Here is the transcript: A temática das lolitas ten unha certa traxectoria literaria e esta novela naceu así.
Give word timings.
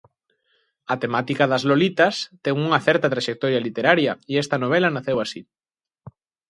A 0.93 0.95
temática 1.03 1.43
das 1.51 1.63
lolitas 1.69 2.15
ten 2.43 2.55
unha 2.65 2.83
certa 2.87 3.11
traxectoria 3.13 3.63
literaria 3.67 4.11
e 4.31 4.33
esta 4.43 4.57
novela 4.63 4.93
naceu 4.95 5.17
así. 5.21 5.41